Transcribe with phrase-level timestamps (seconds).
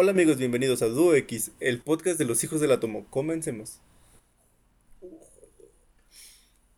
[0.00, 3.10] Hola amigos, bienvenidos a Duo X, el podcast de los hijos del átomo.
[3.10, 3.80] Comencemos.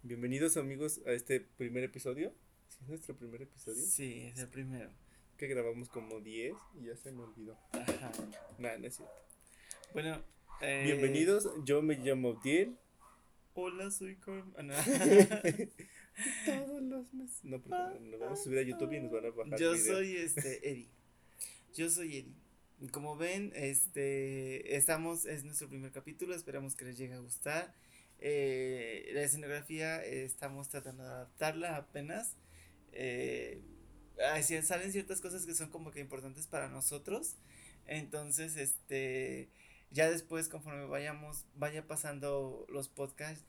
[0.02, 2.32] Bienvenidos amigos a este primer episodio.
[2.70, 3.76] ¿Sí es nuestro primer episodio?
[3.76, 4.90] Sí, es el primero.
[5.36, 7.58] Que grabamos como 10 y ya se me olvidó.
[7.72, 8.10] Ajá.
[8.58, 9.14] Nada, no es cierto.
[9.92, 10.24] Bueno,
[10.62, 10.84] eh...
[10.86, 11.46] bienvenidos.
[11.66, 12.78] Yo me llamo Diel.
[13.52, 14.54] Hola, soy Carmen.
[16.46, 17.44] Todos los meses.
[17.44, 19.58] No, porque nos vamos a subir a YouTube y nos van a bajar.
[19.58, 20.88] Yo soy este Eddie.
[21.74, 22.39] Yo soy Eddie.
[22.92, 27.74] Como ven, este estamos, es nuestro primer capítulo, esperamos que les llegue a gustar.
[28.18, 32.36] Eh, la escenografía eh, estamos tratando de adaptarla apenas.
[32.92, 33.60] Eh,
[34.62, 37.36] salen ciertas cosas que son como que importantes para nosotros.
[37.86, 39.50] Entonces, este
[39.90, 43.44] ya después conforme vayamos vaya pasando los podcasts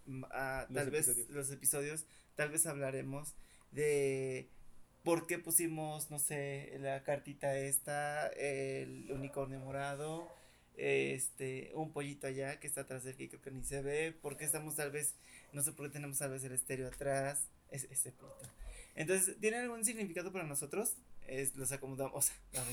[0.73, 2.05] tal vez los episodios
[2.35, 3.35] tal vez hablaremos
[3.71, 4.49] de
[5.03, 10.27] por qué pusimos no sé la cartita esta el unicornio morado
[10.77, 14.37] este un pollito allá que está atrás del que creo que ni se ve por
[14.37, 15.15] qué estamos tal vez
[15.53, 18.49] no sé por qué tenemos tal vez el estéreo atrás es, ese pollito
[18.95, 20.95] entonces tiene algún significado para nosotros
[21.27, 22.65] es, los acomodamos o sea,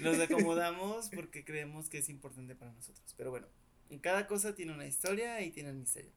[0.00, 3.14] Los acomodamos porque creemos que es importante para nosotros.
[3.16, 3.46] Pero bueno,
[4.00, 6.10] cada cosa tiene una historia y tiene un misterio.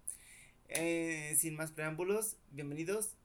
[0.70, 3.16] Eh, sin más preámbulos, bienvenidos.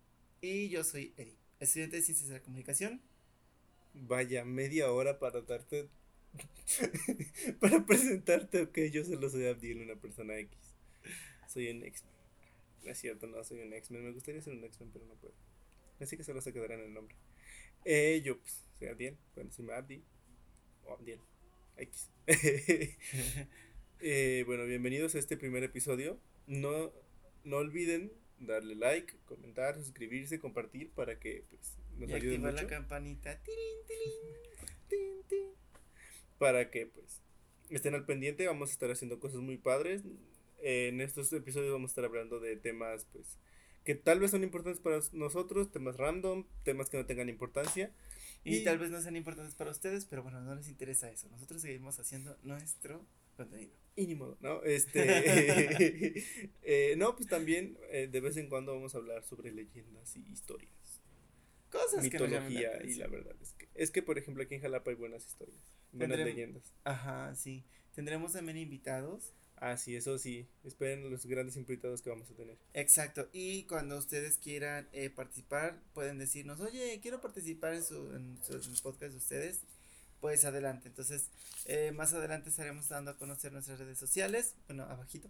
[0.45, 3.01] Y yo soy Eddie, estudiante de Ciencias de la Comunicación.
[3.95, 5.89] Vaya, media hora para darte.
[7.61, 10.59] para presentarte, ok, yo solo soy Abdiel, una persona X.
[11.47, 12.13] Soy un X-Men.
[12.83, 14.05] No es cierto, no soy un X-Men.
[14.05, 15.35] Me gustaría ser un X-Men, pero no puedo.
[16.01, 17.15] Así que solo se quedará en el nombre.
[17.85, 19.17] Eh, yo, pues, soy Abdiel.
[19.37, 20.03] Bueno, soy Abdi.
[20.87, 21.21] O Abdiel.
[21.77, 22.11] X.
[24.01, 26.19] eh, bueno, bienvenidos a este primer episodio.
[26.49, 26.93] No,
[27.45, 28.11] no olviden
[28.47, 33.41] darle like, comentar, suscribirse, compartir para que pues, nos y ayuden activar la campanita.
[36.39, 37.21] Para que pues
[37.71, 38.47] estén al pendiente.
[38.49, 40.03] Vamos a estar haciendo cosas muy padres.
[40.61, 43.39] en estos episodios vamos a estar hablando de temas pues
[43.85, 47.91] que tal vez son importantes para nosotros, temas random, temas que no tengan importancia.
[48.45, 51.29] Y, tal vez no sean importantes para ustedes, pero bueno, no les interesa eso.
[51.29, 53.05] Nosotros seguimos haciendo nuestro
[53.37, 53.73] contenido.
[53.95, 54.63] Y ni modo, ¿no?
[54.63, 55.03] Este,
[56.63, 60.21] eh, no, pues también eh, de vez en cuando vamos a hablar sobre leyendas y
[60.31, 61.03] historias.
[61.71, 64.91] Cosas Mitología que y la verdad es que, es que, por ejemplo, aquí en Jalapa
[64.91, 65.61] hay buenas historias,
[65.93, 66.73] buenas leyendas.
[66.85, 67.65] Ajá, sí.
[67.95, 70.49] Tendremos también invitados Ah, sí, eso sí.
[70.65, 72.59] Esperen los grandes invitados que vamos a tener.
[72.75, 73.29] Exacto.
[73.33, 78.83] Y cuando ustedes quieran eh, participar, pueden decirnos, oye, quiero participar en su, en su,
[78.83, 79.61] podcast de ustedes.
[80.23, 80.87] Pues adelante.
[80.87, 81.31] Entonces,
[81.65, 84.55] eh, más adelante estaremos dando a conocer nuestras redes sociales.
[84.69, 85.29] Bueno, abajito.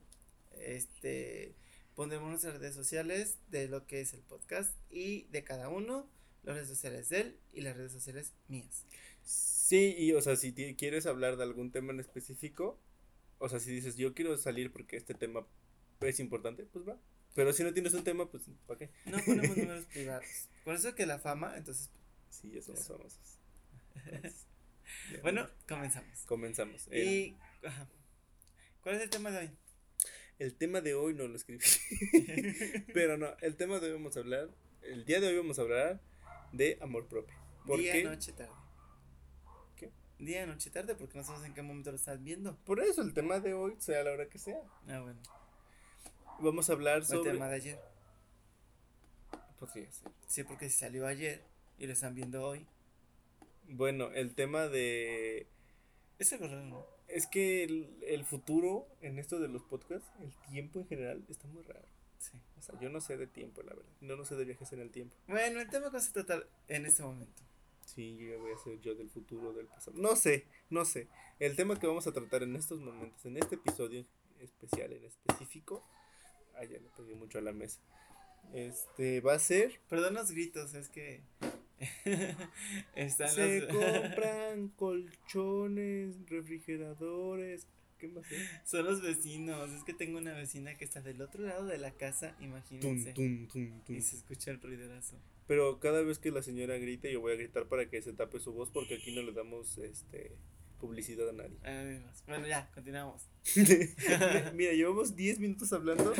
[0.51, 1.55] Este,
[1.95, 6.11] pondremos nuestras redes sociales de lo que es el podcast y de cada uno,
[6.43, 8.85] las redes sociales de él y las redes sociales mías.
[9.25, 12.79] Sí, y o sea, si quieres hablar de algún tema en específico,
[13.39, 15.47] o sea, si dices, yo quiero salir porque este tema
[16.01, 17.01] es importante, pues va.
[17.35, 18.91] Pero si no tienes un tema, pues, ¿para qué?
[19.07, 20.51] No ponemos números privados.
[20.67, 21.89] Por eso que la fama, entonces.
[22.29, 23.39] Sí, ya somos famosos.
[25.23, 26.27] bueno, comenzamos.
[26.27, 26.89] Comenzamos.
[26.93, 27.89] Y, ajá.
[28.83, 29.51] ¿Cuál es el tema de hoy?
[30.39, 31.63] El tema de hoy no lo escribí.
[32.95, 34.51] Pero no, el tema de hoy vamos a hablar,
[34.83, 36.01] el día de hoy vamos a hablar
[36.53, 37.37] de amor propio.
[37.67, 38.63] ¿Por Día, noche, tarde
[40.25, 42.57] día, noche, tarde, porque no sabes en qué momento lo estás viendo.
[42.65, 44.61] Por eso el tema de hoy sea la hora que sea.
[44.89, 45.21] Ah, bueno.
[46.41, 47.31] Vamos a hablar sobre.
[47.31, 47.81] El tema de ayer.
[49.59, 50.11] Podría ser.
[50.27, 51.43] Sí, porque si salió ayer
[51.79, 52.67] y lo están viendo hoy.
[53.69, 55.47] Bueno, el tema de.
[56.19, 56.87] Es algo raro, ¿no?
[57.09, 61.63] Es que el, futuro en esto de los podcasts, el tiempo en general, está muy
[61.63, 61.87] raro.
[62.19, 62.39] Sí.
[62.59, 63.91] O sea, yo no sé de tiempo, la verdad.
[64.01, 65.15] No, no sé de viajes en el tiempo.
[65.27, 67.43] Bueno, el tema que vamos a tratar en este momento
[67.95, 69.97] Sí, yo voy a ser yo del futuro, del pasado.
[69.99, 71.09] No sé, no sé.
[71.39, 74.07] El tema que vamos a tratar en estos momentos, en este episodio
[74.41, 75.85] especial, en específico.
[76.55, 77.81] Ah, ya le pegué mucho a la mesa.
[78.55, 79.81] Este, va a ser.
[79.89, 81.23] Perdón los gritos, es que.
[82.97, 87.67] Están Se compran colchones, refrigeradores.
[87.99, 88.49] ¿Qué más es?
[88.65, 89.71] Son los vecinos.
[89.71, 93.15] Es que tengo una vecina que está del otro lado de la casa, imagínense.
[93.89, 95.17] y se escucha el ruiderazo.
[95.47, 98.41] Pero cada vez que la señora grite, yo voy a gritar para que se tape
[98.41, 100.37] su voz porque aquí no le damos este
[100.83, 102.03] publicidad a nadie.
[102.27, 103.29] bueno, ya, continuamos.
[104.55, 106.13] Mira, llevamos 10 minutos hablando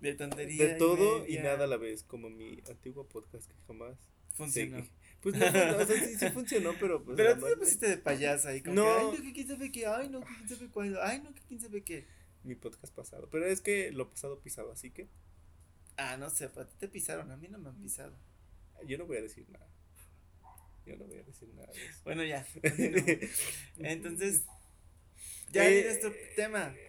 [0.00, 0.68] de tontería.
[0.68, 3.98] De todo y, nada a la vez, como mi antiguo podcast que jamás
[4.32, 4.86] funcionó.
[5.22, 7.16] Pues no, o sea, sí, sí funcionó, pero pues.
[7.16, 8.98] Pero tú te pusiste de payasa ahí, como no.
[8.98, 11.42] ay, no, que quién sabe qué, ay, no, que quién sabe cuándo, ay, no, que
[11.46, 12.06] quién sabe qué.
[12.42, 13.28] Mi podcast pasado.
[13.30, 15.08] Pero es que lo pasado pisado, así que.
[15.98, 18.16] Ah, no sé, para ti te pisaron, a mí no me han pisado.
[18.86, 19.68] Yo no voy a decir nada.
[20.86, 22.00] Yo no voy a decir nada de eso.
[22.04, 22.46] Bueno, ya.
[23.78, 24.44] Entonces,
[25.50, 26.74] ya eh, nuestro tema.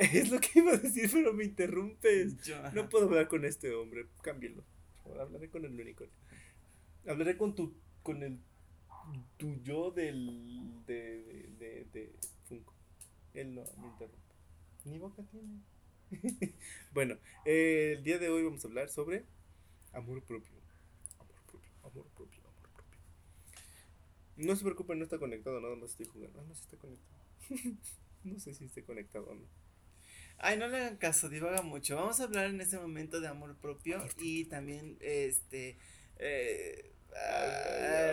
[0.00, 2.34] Es lo que iba a decir, pero me interrumpes.
[2.72, 4.06] no puedo hablar con este hombre.
[4.22, 4.64] Cámbielo.
[5.20, 6.04] Hablaré con el único.
[7.06, 7.74] Hablaré con tu.
[8.02, 8.40] con el.
[9.36, 10.84] tu yo del.
[10.86, 11.48] de.
[11.58, 11.86] de.
[11.92, 12.12] de,
[12.48, 12.74] Funko.
[13.34, 14.34] Él no me interrumpe.
[14.84, 15.60] Ni boca tiene.
[16.92, 19.24] bueno, eh, el día de hoy vamos a hablar sobre
[19.92, 20.54] amor propio.
[21.18, 23.00] Amor propio, amor propio, amor propio.
[24.36, 26.40] No se preocupen, no está conectado, nada más estoy jugando.
[26.40, 27.18] Ah, no, si está conectado.
[28.24, 29.46] no sé si esté conectado o no.
[30.38, 31.96] Ay, no le hagan caso, divaga mucho.
[31.96, 35.78] Vamos a hablar en este momento de amor propio y también, este,
[36.16, 36.93] eh,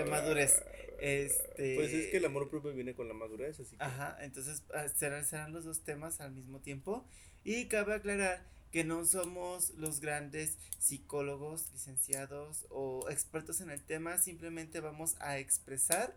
[0.09, 0.63] madurez.
[0.99, 1.75] Este.
[1.75, 3.83] Pues es que el amor propio viene con la madurez, así que.
[3.83, 7.05] Ajá, entonces ah, serán, serán los dos temas al mismo tiempo.
[7.43, 14.17] Y cabe aclarar que no somos los grandes psicólogos, licenciados o expertos en el tema,
[14.17, 16.15] simplemente vamos a expresar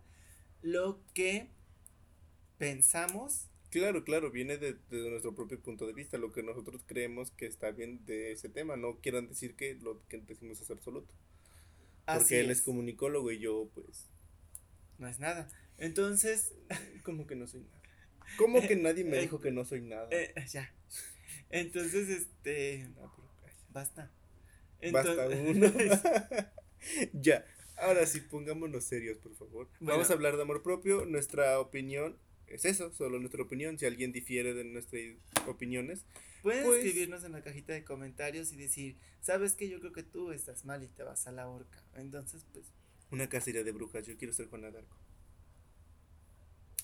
[0.63, 1.49] lo que
[2.59, 3.49] pensamos.
[3.71, 7.73] Claro, claro, viene de, nuestro propio punto de vista, lo que nosotros creemos que está
[7.73, 11.13] bien de ese tema, no quieran decir que lo que decimos es absoluto.
[12.07, 14.11] Porque él es comunicólogo y yo pues
[14.99, 15.49] no es nada.
[15.79, 16.53] Entonces,
[17.03, 17.83] como que no soy nada.
[18.39, 20.09] ¿Cómo que nadie me eh, dijo que no soy nada?
[20.11, 20.73] Eh, ya.
[21.51, 22.89] Entonces, este.
[23.71, 24.11] basta.
[24.93, 25.73] basta uno.
[27.13, 27.45] ya.
[27.77, 29.69] Ahora sí, pongámonos serios, por favor.
[29.81, 31.07] Vamos a hablar de amor propio.
[31.07, 32.17] Nuestra opinión
[32.47, 33.79] es eso, solo nuestra opinión.
[33.79, 35.03] Si alguien difiere de nuestras
[35.47, 36.05] opiniones,
[36.45, 40.03] pueden pues escribirnos en la cajita de comentarios y decir, sabes que yo creo que
[40.03, 41.83] tú estás mal y te vas a la horca.
[41.95, 42.67] Entonces, pues
[43.11, 44.07] una cacería de brujas.
[44.07, 44.99] Yo quiero ser Juana D'Arco.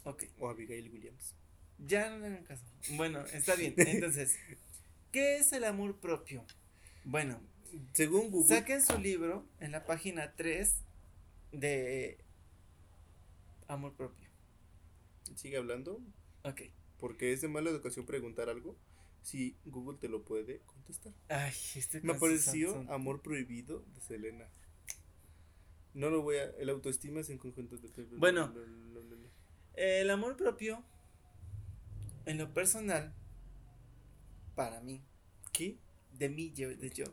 [0.05, 0.25] Ok.
[0.39, 1.35] O Abigail Williams.
[1.77, 2.65] Ya no le hagan caso.
[2.93, 3.75] Bueno, está bien.
[3.77, 4.39] Entonces,
[5.13, 6.47] ¿qué es el amor propio?
[7.05, 7.39] Bueno,
[7.93, 8.57] según Google.
[8.57, 10.75] Saquen su libro en la página 3
[11.53, 12.19] de
[13.69, 14.31] amor propio.
[15.35, 16.01] ¿Sigue hablando?
[16.45, 16.63] Ok.
[16.99, 18.79] Porque es de mala educación preguntar algo
[19.23, 21.13] si Google te lo puede contestar.
[21.29, 24.49] Ay, este Me apareció Amor Prohibido de Selena.
[25.95, 26.45] No lo voy a.
[26.59, 27.89] El autoestima es en conjunto de.
[28.17, 28.53] Bueno,
[29.75, 30.85] el amor propio,
[32.27, 33.15] en lo personal,
[34.55, 35.03] para mí.
[35.53, 35.79] ¿Qué?
[36.13, 37.07] De mí, yo, de yo.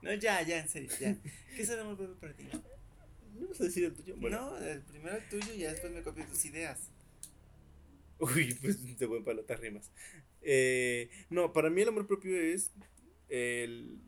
[0.00, 1.16] No, ya, ya, en serio, ya.
[1.54, 2.44] ¿Qué es el amor propio para ti?
[3.34, 4.16] No vas a decir el tuyo.
[4.16, 6.90] No, el primero el tuyo y después me copio tus ideas.
[8.22, 9.90] Uy, pues te voy a palotar rimas.
[10.42, 12.70] Eh, no, para mí el amor propio es
[13.28, 13.98] el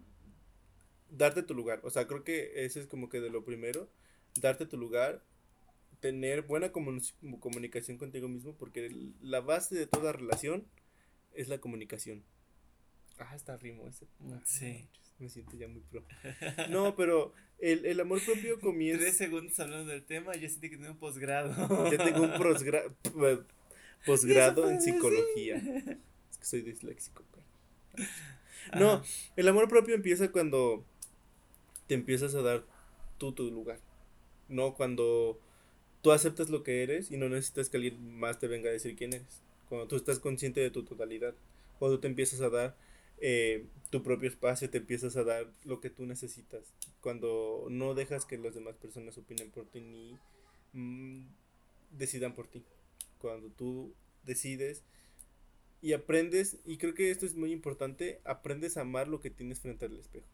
[1.11, 1.81] darte tu lugar.
[1.83, 3.91] O sea, creo que eso es como que de lo primero,
[4.41, 5.25] darte tu lugar,
[5.99, 8.89] tener buena comunicación contigo mismo, porque
[9.21, 10.65] la base de toda relación
[11.33, 12.23] es la comunicación.
[13.19, 14.07] Ah, está rimo ese.
[14.31, 14.89] Ah, sí.
[15.19, 16.05] Me siento ya muy pro.
[16.71, 19.03] No, pero el, el amor propio comienza.
[19.03, 21.91] Tres segundos hablando del tema, yo sentí que tengo un posgrado.
[21.91, 22.95] Ya tengo un posgrado
[24.07, 25.57] en psicología.
[26.31, 27.23] Es que soy disléxico.
[28.79, 29.03] No,
[29.37, 30.85] el amor propio empieza cuando
[31.87, 32.65] te empiezas a dar
[33.19, 33.79] tú tu lugar.
[34.49, 35.39] No cuando
[36.03, 38.97] tú aceptas lo que eres y no necesitas que alguien más te venga a decir
[38.97, 39.43] quién eres.
[39.69, 41.35] Cuando tú estás consciente de tu totalidad.
[41.79, 42.77] Cuando te empiezas a dar
[43.21, 46.63] eh, tu propio espacio, te empiezas a dar lo que tú necesitas.
[47.01, 50.19] Cuando no dejas que las demás personas opinen por ti ni
[50.73, 51.27] mm,
[51.93, 52.63] decidan por ti.
[53.25, 54.83] Cuando tú decides
[55.81, 59.61] y aprendes, y creo que esto es muy importante, aprendes a amar lo que tienes
[59.61, 60.27] frente al espejo.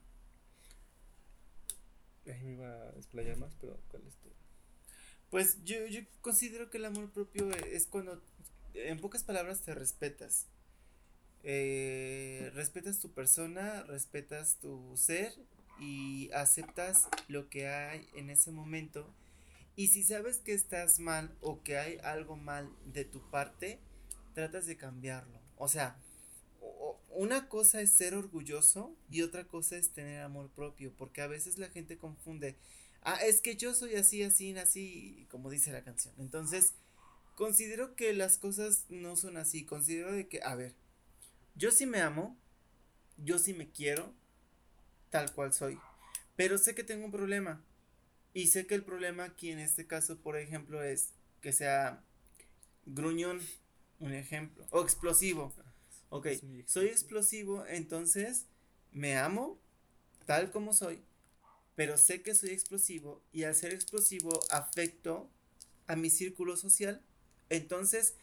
[2.27, 4.29] Ahí me iba a explayar más, pero ¿cuál es tu?
[5.31, 8.21] Pues yo, yo considero que el amor propio es cuando,
[8.75, 10.49] en pocas palabras, te respetas.
[11.45, 15.33] Eh, respetas tu persona, respetas tu ser
[15.79, 19.15] y aceptas lo que hay en ese momento.
[19.77, 23.81] Y si sabes que estás mal o que hay algo mal de tu parte,
[24.35, 25.41] tratas de cambiarlo.
[25.57, 25.97] O sea,
[27.11, 31.59] una cosa es ser orgulloso y otra cosa es tener amor propio, porque a veces
[31.59, 32.57] la gente confunde,
[33.03, 36.15] ah, es que yo soy así, así, así, como dice la canción.
[36.19, 36.75] Entonces,
[37.35, 40.75] considero que las cosas no son así, considero de que, a ver,
[41.55, 42.39] yo sí me amo,
[43.19, 44.15] yo sí me quiero,
[45.11, 45.79] tal cual soy,
[46.37, 47.63] pero sé que tengo un problema.
[48.33, 51.11] Y sé que el problema aquí en este caso, por ejemplo, es
[51.41, 52.03] que sea
[52.87, 53.41] gruñón,
[53.99, 55.53] un ejemplo, o explosivo.
[56.11, 56.29] Ok,
[56.67, 58.47] soy explosivo, entonces
[58.93, 59.59] me amo
[60.27, 61.03] tal como soy,
[61.77, 65.29] pero sé que soy explosivo y al ser explosivo afecto
[65.87, 67.01] a mi círculo social.
[67.49, 68.15] Entonces,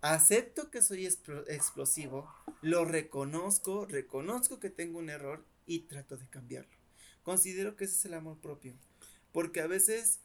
[0.00, 2.32] acepto que soy explosivo,
[2.62, 6.76] lo reconozco, reconozco que tengo un error y trato de cambiarlo.
[7.22, 8.74] Considero que ese es el amor propio.
[9.32, 10.20] Porque a veces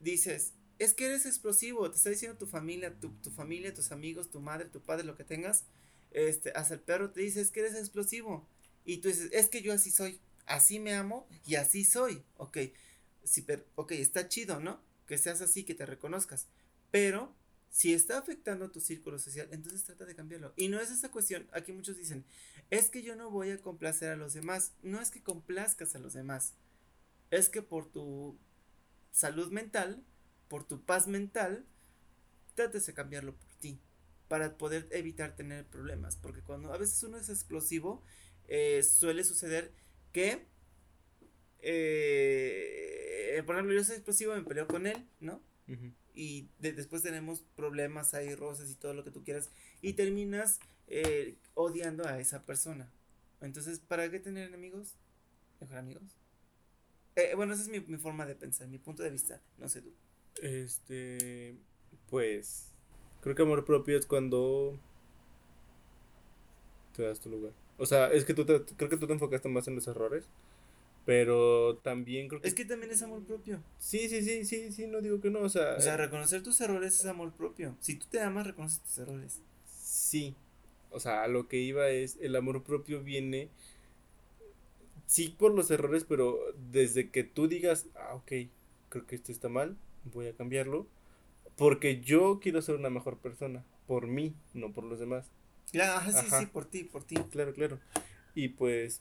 [0.00, 4.30] dices, es que eres explosivo, te está diciendo tu familia, tu, tu familia, tus amigos,
[4.30, 5.64] tu madre, tu padre, lo que tengas,
[6.10, 8.46] este, hasta el perro te dice, es que eres explosivo.
[8.84, 12.22] Y tú dices, es que yo así soy, así me amo y así soy.
[12.36, 12.58] Ok,
[13.24, 14.80] sí, pero, ok, está chido, ¿no?
[15.06, 16.46] Que seas así, que te reconozcas.
[16.90, 17.34] Pero
[17.70, 20.52] si está afectando a tu círculo social, entonces trata de cambiarlo.
[20.56, 22.24] Y no es esa cuestión, aquí muchos dicen,
[22.70, 24.72] es que yo no voy a complacer a los demás.
[24.82, 26.54] No es que complazcas a los demás.
[27.30, 28.38] Es que por tu
[29.10, 30.04] salud mental,
[30.48, 31.64] por tu paz mental,
[32.54, 33.80] trates de cambiarlo por ti.
[34.28, 36.16] Para poder evitar tener problemas.
[36.16, 38.02] Porque cuando a veces uno es explosivo,
[38.46, 39.72] eh, suele suceder
[40.12, 40.46] que,
[41.60, 45.42] eh, por ejemplo, yo soy explosivo, me peleo con él, ¿no?
[46.14, 49.50] Y después tenemos problemas ahí, rosas y todo lo que tú quieras.
[49.82, 50.58] Y terminas
[50.88, 52.92] eh, odiando a esa persona.
[53.40, 54.96] Entonces, ¿para qué tener enemigos?
[55.60, 56.19] Mejor amigos.
[57.36, 59.40] Bueno, esa es mi, mi forma de pensar, mi punto de vista.
[59.58, 59.92] No sé tú.
[60.42, 61.54] Este,
[62.08, 62.72] pues,
[63.20, 64.78] creo que amor propio es cuando
[66.96, 67.52] te das tu lugar.
[67.78, 70.24] O sea, es que tú te, creo que tú te enfocaste más en los errores,
[71.06, 72.48] pero también creo que...
[72.48, 73.62] Es que también es amor propio.
[73.78, 75.76] Sí, sí, sí, sí, sí, no digo que no, o sea...
[75.76, 77.76] O sea, reconocer tus errores es amor propio.
[77.80, 79.40] Si tú te amas, reconoces tus errores.
[79.82, 80.34] Sí,
[80.90, 83.48] o sea, a lo que iba es, el amor propio viene,
[85.10, 86.38] sí por los errores, pero
[86.70, 88.32] desde que tú digas, ah, ok,
[88.88, 90.86] creo que esto está mal, voy a cambiarlo,
[91.56, 95.26] porque yo quiero ser una mejor persona, por mí, no por los demás.
[95.72, 97.16] Claro, sí, sí, por ti, por ti.
[97.28, 97.80] Claro, claro.
[98.36, 99.00] Y pues,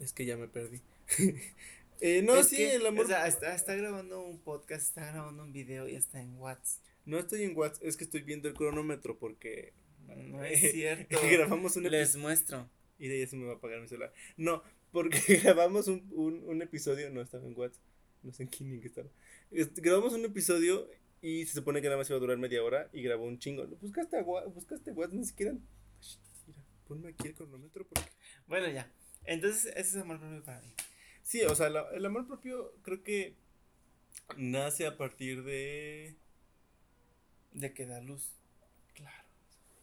[0.00, 0.80] es que ya me perdí.
[2.00, 3.04] eh, no, sí, el amor.
[3.04, 6.82] O sea, está, está grabando un podcast, está grabando un video y está en WhatsApp.
[7.04, 9.74] No estoy en WhatsApp, es que estoy viendo el cronómetro porque.
[10.08, 11.18] No es cierto.
[11.30, 12.66] grabamos un Les muestro.
[12.98, 14.12] Y de ahí se me va a apagar mi celular.
[14.36, 17.82] No, porque grabamos un, un, un episodio, no estaba en WhatsApp,
[18.22, 19.08] no sé en quién que estaba.
[19.50, 20.88] grabamos un episodio
[21.20, 23.66] y se supone que nada más iba a durar media hora y grabó un chingo.
[23.80, 25.52] Buscaste buscaste WhatsApp, ni siquiera.
[26.46, 28.10] Mira, ponme aquí el cronómetro porque.
[28.46, 28.92] Bueno, ya.
[29.24, 30.74] Entonces, ese es amor propio para mí.
[31.22, 33.36] Sí, o sea, el amor propio creo que
[34.36, 36.14] nace a partir de.
[37.52, 38.34] De que da luz.
[38.94, 39.24] Claro.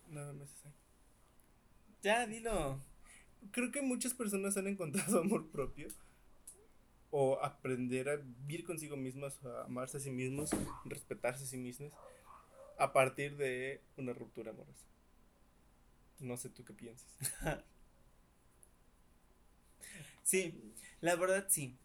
[0.10, 0.74] Nada más es ahí.
[2.04, 2.80] Ya, dilo.
[3.50, 5.88] Creo que muchas personas han encontrado amor propio
[7.10, 10.50] o aprender a vivir consigo mismas, a amarse a sí mismos,
[10.86, 11.92] respetarse a sí mismos,
[12.78, 14.86] a partir de una ruptura amorosa.
[16.20, 17.12] No sé tú qué piensas.
[20.24, 20.54] sí,
[21.02, 21.78] la verdad sí.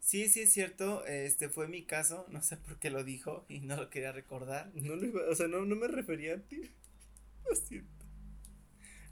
[0.00, 3.60] Sí, sí es cierto, este fue mi caso, no sé por qué lo dijo y
[3.60, 4.72] no lo quería recordar.
[4.74, 4.94] No
[5.30, 6.70] o sea, no, no me refería a ti.
[7.48, 8.01] Lo siento.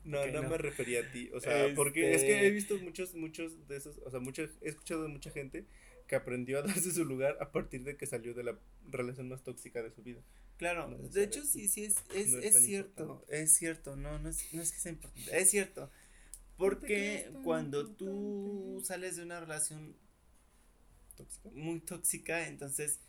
[0.04, 3.14] No, no, me refería a ti, o sea, porque es que he este visto muchos,
[3.14, 4.20] muchos de esos, o sea,
[4.62, 5.66] he escuchado de mucha gente
[6.06, 9.42] que aprendió a darse su lugar a partir de que salió de la relación más
[9.42, 10.22] tóxica de su vida.
[10.56, 14.60] Claro, de hecho sí, sí, es, es, es, cierto, es cierto, no, no es, no
[14.60, 15.90] es que sea importante, es cierto,
[16.56, 19.96] porque cuando tú sales de una relación
[21.16, 23.00] tóxica, muy tóxica, entonces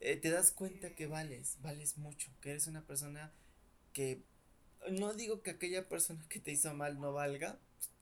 [0.00, 3.32] eh, te das cuenta que vales, vales mucho, que eres una persona
[3.92, 4.22] que
[4.90, 7.58] no digo que aquella persona que te hizo mal no valga,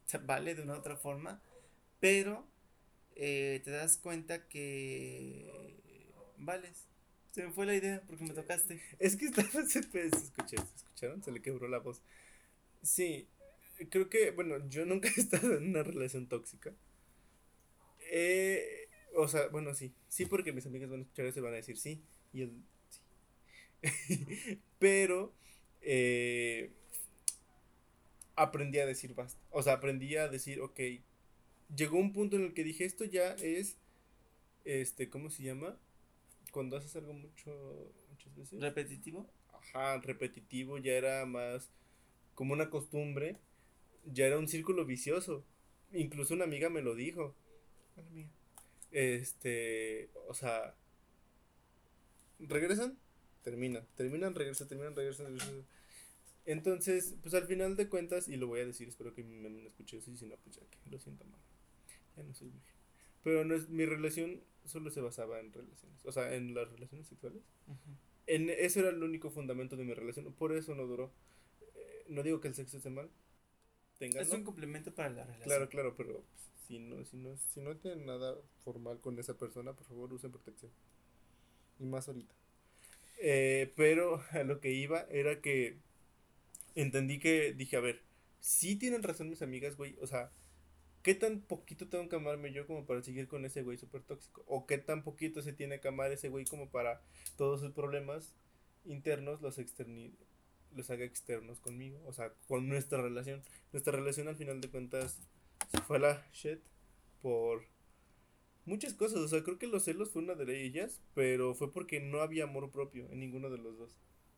[0.06, 1.40] se vale de una otra forma,
[2.00, 2.46] pero
[3.16, 5.80] eh, te das cuenta que
[6.38, 6.86] vales.
[7.30, 8.80] Se me fue la idea porque me tocaste.
[8.98, 11.22] Es que estaba, se, escuché, ¿escucharon?
[11.22, 12.02] Se le quebró la voz.
[12.82, 13.28] Sí,
[13.90, 16.72] creo que, bueno, yo nunca he estado en una relación tóxica.
[18.10, 21.54] Eh, o sea, bueno, sí, sí porque mis amigas van a escuchar eso y van
[21.54, 24.60] a decir sí, y él sí.
[24.78, 25.32] Pero
[25.82, 26.72] eh,
[28.36, 29.40] aprendí a decir basta.
[29.50, 30.80] O sea, aprendí a decir, ok,
[31.74, 33.76] llegó un punto en el que dije, esto ya es,
[34.64, 35.76] este, ¿cómo se llama?
[36.50, 38.60] Cuando haces algo mucho, muchas veces.
[38.60, 39.30] ¿Repetitivo?
[39.52, 41.70] Ajá, repetitivo, ya era más
[42.34, 43.38] como una costumbre,
[44.04, 45.44] ya era un círculo vicioso.
[45.92, 47.34] Incluso una amiga me lo dijo.
[48.90, 50.74] Este, o sea,
[52.38, 52.98] regresan,
[53.42, 55.66] terminan, terminan, regresan, terminan, regresan, regresan.
[56.44, 59.68] Entonces, pues al final de cuentas, y lo voy a decir, espero que me, me
[59.68, 61.40] escuche eso, y si no, pues ya que lo siento mal.
[62.16, 62.74] Ya no soy virgen.
[63.22, 67.06] Pero no es, mi relación solo se basaba en relaciones, o sea, en las relaciones
[67.06, 67.42] sexuales.
[68.26, 71.12] En, eso era el único fundamento de mi relación, por eso no duró.
[71.74, 73.10] Eh, no digo que el sexo esté mal.
[74.00, 75.44] es un complemento para la relación.
[75.44, 79.36] Claro, claro, pero pues, si, no, si, no, si no tienen nada formal con esa
[79.38, 80.72] persona, por favor usen protección.
[81.78, 82.34] Y más ahorita.
[83.18, 85.78] Eh, pero a lo que iba era que
[86.74, 88.02] entendí que dije, a ver,
[88.40, 90.30] sí tienen razón mis amigas, güey, o sea,
[91.02, 94.44] ¿qué tan poquito tengo que amarme yo como para seguir con ese güey súper tóxico?
[94.46, 97.02] ¿O qué tan poquito se tiene que amar ese güey como para
[97.36, 98.34] todos sus problemas
[98.84, 100.14] internos los externi
[100.74, 102.00] los haga externos conmigo?
[102.06, 103.42] O sea, con nuestra relación.
[103.72, 105.18] Nuestra relación al final de cuentas
[105.70, 106.60] se fue a la shit
[107.20, 107.64] por
[108.64, 109.18] muchas cosas.
[109.18, 112.44] O sea, creo que los celos fue una de ellas, pero fue porque no había
[112.44, 113.96] amor propio en ninguno de los dos.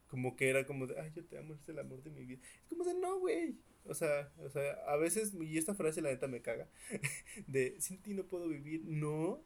[0.08, 2.40] Como que era como de, ay, yo te amo, es el amor de mi vida.
[2.62, 3.56] Es como de, no, güey.
[3.86, 6.68] O sea, o sea, a veces, y esta frase la neta me caga,
[7.46, 8.82] de, sin ti no puedo vivir.
[8.84, 9.42] No,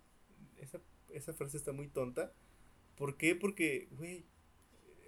[0.58, 0.80] esa,
[1.10, 2.32] esa frase está muy tonta.
[2.96, 3.34] ¿Por qué?
[3.34, 4.24] Porque, güey,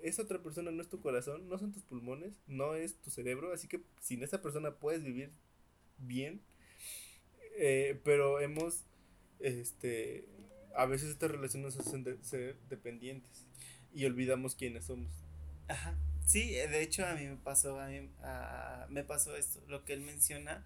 [0.02, 3.52] esa otra persona no es tu corazón, no son tus pulmones, no es tu cerebro,
[3.52, 5.30] así que sin esa persona puedes vivir
[5.98, 6.40] bien.
[7.56, 8.84] Eh, pero hemos,
[9.40, 10.26] este,
[10.74, 13.46] a veces estas relaciones nos hacen ser dependientes
[13.92, 15.10] y olvidamos quiénes somos.
[15.68, 15.96] Ajá.
[16.30, 18.08] Sí, eh, de hecho a mí me pasó, a mí,
[18.88, 20.64] me pasó esto, lo que él menciona,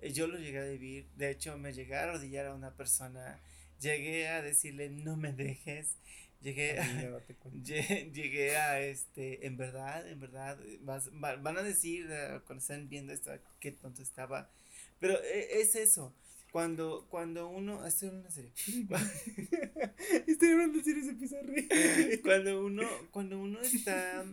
[0.00, 3.40] eh, yo lo llegué a vivir, de hecho me llegué a arrodillar a una persona,
[3.80, 5.98] llegué a decirle no me dejes,
[6.42, 6.84] llegué a,
[8.12, 13.30] llegué a este, en verdad, en verdad, van a decir eh, cuando están viendo esto,
[13.60, 14.50] qué tonto estaba,
[14.98, 16.12] pero es eso,
[16.54, 18.52] cuando, cuando uno, estoy en una serie,
[20.28, 24.24] estoy hablando de series de pizarre, cuando uno, cuando uno está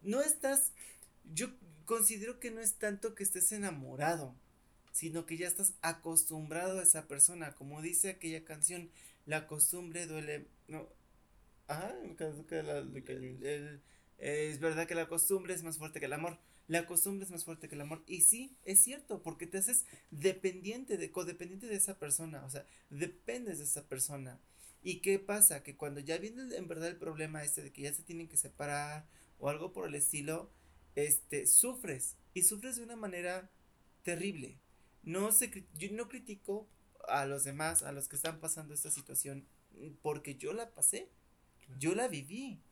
[0.00, 0.72] no estás,
[1.34, 1.50] yo
[1.84, 4.34] considero que no es tanto que estés enamorado,
[4.92, 8.90] sino que ya estás acostumbrado a esa persona, como dice aquella canción,
[9.26, 10.88] la costumbre duele, no,
[11.68, 11.94] ajá,
[14.16, 16.38] es verdad que la costumbre es más fuerte que el amor.
[16.72, 18.02] La costumbre es más fuerte que el amor.
[18.06, 22.46] Y sí, es cierto, porque te haces dependiente, de, codependiente de esa persona.
[22.46, 24.40] O sea, dependes de esa persona.
[24.82, 25.62] ¿Y qué pasa?
[25.62, 28.38] Que cuando ya viene en verdad el problema este de que ya se tienen que
[28.38, 29.06] separar
[29.38, 30.50] o algo por el estilo,
[30.94, 33.50] este, sufres y sufres de una manera
[34.02, 34.58] terrible.
[35.02, 36.66] No se, yo no critico
[37.06, 39.46] a los demás, a los que están pasando esta situación,
[40.00, 41.10] porque yo la pasé,
[41.78, 42.62] yo la viví,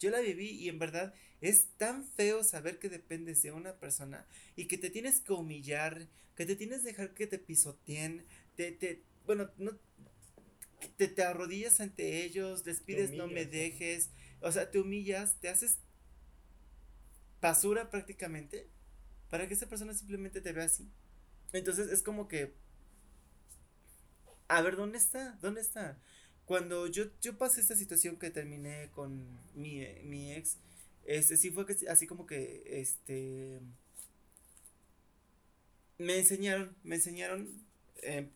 [0.00, 4.26] yo la viví y en verdad es tan feo saber que dependes de una persona
[4.56, 8.24] y que te tienes que humillar, que te tienes que dejar que te pisoteen,
[8.56, 9.78] te, te, bueno, no,
[10.96, 14.10] te, te arrodillas ante ellos, les pides no me dejes,
[14.40, 15.78] o sea, te humillas, te haces
[17.40, 18.68] basura prácticamente
[19.28, 20.90] para que esa persona simplemente te vea así.
[21.52, 22.54] Entonces es como que,
[24.48, 25.38] a ver, ¿dónde está?
[25.40, 25.98] ¿Dónde está?
[26.50, 30.56] Cuando yo, yo pasé esta situación que terminé con mi, mi ex,
[31.04, 33.60] este sí fue que, así como que, este,
[35.98, 37.48] me enseñaron, me enseñaron,
[38.02, 38.28] eh,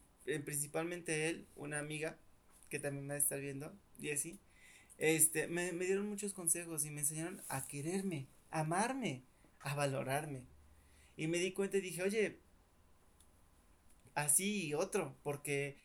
[0.44, 2.16] principalmente él, una amiga,
[2.68, 4.38] que también va a estar viendo, Jessie,
[4.96, 9.24] este, me, me dieron muchos consejos y me enseñaron a quererme, amarme,
[9.58, 10.44] a valorarme.
[11.16, 12.38] Y me di cuenta y dije, oye,
[14.14, 15.78] así y otro, porque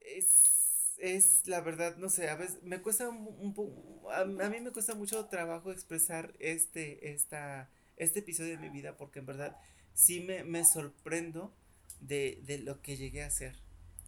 [0.00, 0.55] es,
[0.98, 4.94] es la verdad, no sé, a veces me cuesta un, poco, a, mí me cuesta
[4.94, 9.56] mucho trabajo expresar este, esta, este episodio de mi vida, porque en verdad
[9.94, 11.52] sí me, me sorprendo
[12.00, 13.56] de, de lo que llegué a hacer.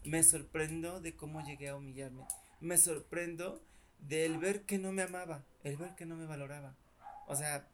[0.04, 2.24] Me sorprendo de cómo llegué a humillarme.
[2.60, 3.62] Me sorprendo
[3.98, 6.76] del ver que no me amaba, el ver que no me valoraba.
[7.26, 7.68] O sea,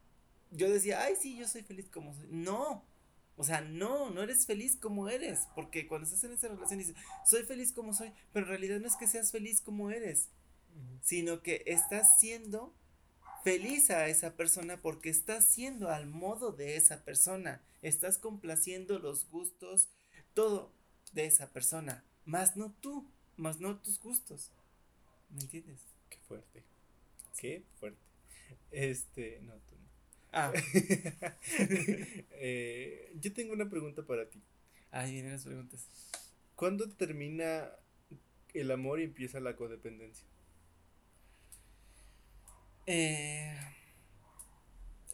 [0.51, 2.29] yo decía, ay, sí, yo soy feliz como soy.
[2.31, 2.85] No,
[3.37, 6.97] o sea, no, no eres feliz como eres, porque cuando estás en esa relación dices,
[7.27, 10.29] soy feliz como soy, pero en realidad no es que seas feliz como eres,
[11.03, 12.75] sino que estás siendo
[13.43, 19.29] feliz a esa persona porque estás siendo al modo de esa persona, estás complaciendo los
[19.29, 19.89] gustos,
[20.33, 20.73] todo
[21.13, 24.51] de esa persona, más no tú, más no tus gustos.
[25.31, 25.81] ¿Me entiendes?
[26.09, 26.65] Qué fuerte.
[27.37, 27.99] Qué fuerte.
[28.71, 29.74] Este, no, tú
[30.35, 30.53] Ah.
[32.47, 34.43] Eh, yo tengo una pregunta para ti.
[34.91, 35.89] Ahí vienen las preguntas.
[36.57, 37.71] ¿Cuándo termina
[38.53, 40.27] el amor y empieza la codependencia?
[42.87, 43.57] Eh,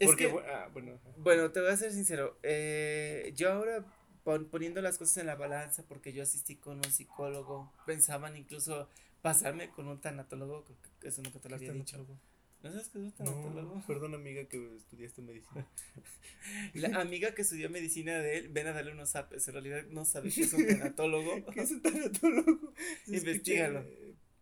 [0.03, 2.37] Porque, ah, bueno, bueno, te voy a ser sincero.
[2.43, 3.85] Eh, yo ahora
[4.23, 8.89] poniendo las cosas en la balanza, porque yo asistí con un psicólogo, pensaban incluso
[9.21, 10.65] pasarme con un tanatólogo,
[11.01, 12.05] eso nunca te lo había dicho.
[12.63, 13.83] ¿No sabes qué es un tanatólogo?
[13.87, 15.67] perdón, amiga, que estudiaste medicina.
[16.73, 19.47] La amiga que estudió medicina de él, ven a darle unos apes.
[19.47, 21.45] En realidad no sabe qué es un tanatólogo.
[21.53, 22.73] ¿Qué es un tanatólogo?
[23.07, 23.83] Investígalo.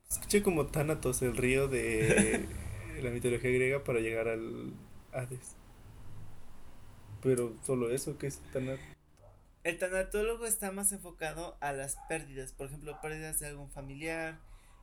[0.09, 2.45] Escuché como Thanatos, el río de
[3.01, 4.73] la mitología griega, para llegar al
[5.13, 5.55] Hades.
[7.21, 8.99] Pero solo eso, ¿qué es tanatólogo?
[9.63, 14.39] El tanatólogo está más enfocado a las pérdidas, por ejemplo, pérdidas de algún familiar,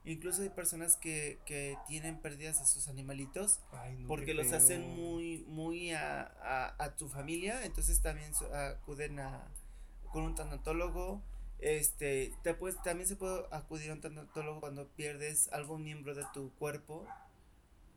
[0.06, 3.58] Incluso hay personas que, que tienen pérdidas a sus animalitos
[4.06, 7.64] porque los hacen muy, muy a, a, tu familia.
[7.66, 9.48] Entonces también acuden a,
[10.12, 11.22] con un tanatólogo.
[11.58, 16.24] Este, te puedes, también se puede acudir a un tanatólogo cuando pierdes algún miembro de
[16.32, 17.04] tu cuerpo.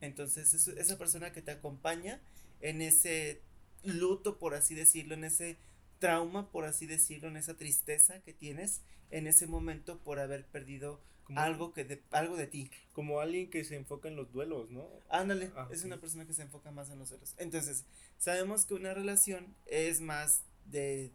[0.02, 2.20] Entonces, esa persona que te acompaña
[2.62, 3.40] en ese
[3.84, 5.58] luto, por así decirlo, en ese
[6.00, 11.00] trauma, por así decirlo, en esa tristeza que tienes en ese momento por haber perdido
[11.36, 12.72] algo que de, algo de ti.
[12.94, 14.88] Como alguien que se enfoca en los duelos, ¿no?
[15.10, 17.36] Ándale, ah, es una persona que se enfoca más en los duelos.
[17.38, 17.86] Entonces,
[18.18, 21.12] sabemos que una relación es más de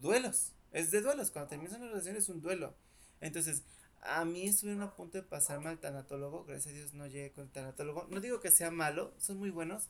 [0.00, 0.52] duelos.
[0.72, 1.30] Es de duelos.
[1.30, 2.74] Cuando terminas una relación es un duelo.
[3.20, 3.62] Entonces,
[4.02, 6.44] a mí estuvieron a punto de pasarme al tanatólogo.
[6.44, 8.06] Gracias a Dios no llegué con el tanatólogo.
[8.10, 9.88] No digo que sea malo, son muy buenos.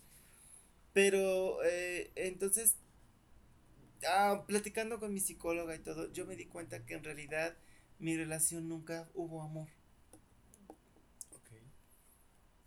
[0.92, 2.76] Pero, eh, entonces,
[4.08, 7.56] ah, platicando con mi psicóloga y todo, yo me di cuenta que en realidad
[8.00, 9.68] mi relación nunca hubo amor.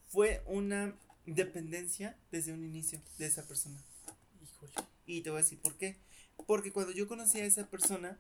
[0.08, 3.82] Fue una dependencia desde un inicio de esa persona.
[4.44, 4.72] Híjole.
[5.08, 5.98] Y te voy a decir por qué.
[6.46, 8.20] Porque cuando yo conocí a esa persona,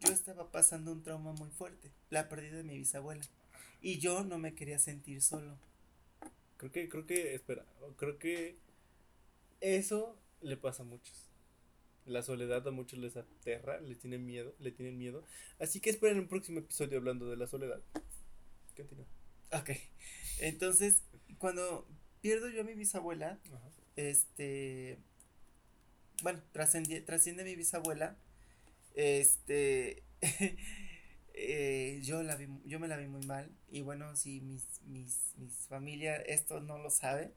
[0.00, 3.22] yo estaba pasando un trauma muy fuerte, la pérdida de mi bisabuela.
[3.82, 5.58] Y yo no me quería sentir solo.
[6.56, 8.56] Creo que, creo que, espera, creo que
[9.60, 11.29] eso le pasa a muchos.
[12.06, 15.24] La soledad a muchos les aterra, les tienen miedo, le tienen miedo.
[15.58, 17.80] Así que esperen un próximo episodio hablando de la soledad.
[18.76, 19.06] Continúa.
[19.52, 19.70] Ok.
[20.40, 21.02] Entonces,
[21.38, 21.86] cuando
[22.20, 23.38] pierdo yo a mi bisabuela,
[23.96, 24.98] este
[26.22, 28.16] bueno, trasciende, trasciende mi bisabuela,
[28.94, 30.02] este,
[31.34, 35.34] eh, yo la vi, yo me la vi muy mal, y bueno, si mis, mis,
[35.36, 37.32] mis familia esto no lo sabe,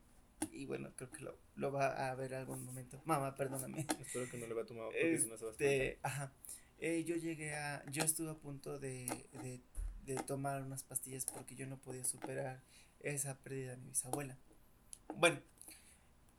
[0.51, 3.01] y bueno, creo que lo, lo va a ver algún momento.
[3.05, 3.85] Mamá, perdóname.
[3.99, 6.31] Espero que no le va a tomar porque si no se va a este, Ajá.
[6.79, 9.05] Eh, yo llegué a, yo estuve a punto de,
[9.41, 9.61] de,
[10.05, 12.61] de tomar unas pastillas porque yo no podía superar
[12.99, 14.37] esa pérdida de mi bisabuela.
[15.15, 15.39] Bueno,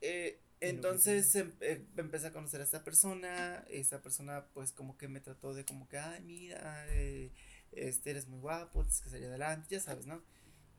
[0.01, 5.09] eh, entonces em, eh, empecé a conocer a esta persona, esta persona pues como que
[5.09, 7.31] me trató de como que, ay, mira, eh,
[7.73, 10.23] este, eres muy guapo, tienes que salir adelante, ya sabes, ¿no?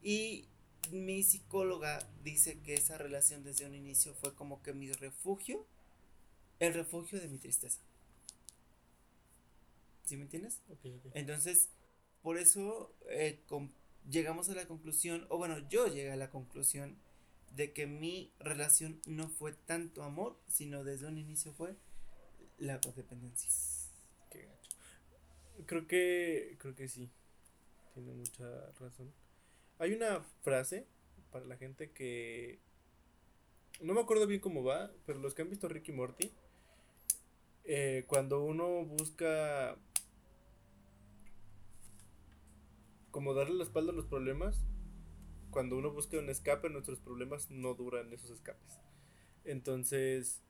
[0.01, 0.47] Y
[0.91, 5.65] mi psicóloga dice que esa relación desde un inicio fue como que mi refugio,
[6.59, 7.81] el refugio de mi tristeza.
[10.05, 10.61] ¿Sí me entiendes?
[11.13, 11.69] Entonces,
[12.21, 13.39] por eso eh,
[14.09, 16.97] llegamos a la conclusión, o bueno, yo llegué a la conclusión
[17.55, 21.75] de que mi relación no fue tanto amor, sino desde un inicio fue
[22.57, 23.49] la codependencia.
[24.29, 24.49] Qué
[25.65, 27.09] Creo que, creo que sí,
[27.93, 28.45] tiene mucha
[28.79, 29.13] razón.
[29.77, 30.87] Hay una frase
[31.31, 32.59] para la gente que
[33.81, 36.31] no me acuerdo bien cómo va, pero los que han visto Ricky Morty,
[37.65, 39.77] eh, cuando uno busca
[43.11, 44.65] como darle la espalda a los problemas,
[45.49, 48.79] cuando uno busca un escape, nuestros problemas no duran esos escapes.
[49.43, 50.41] Entonces,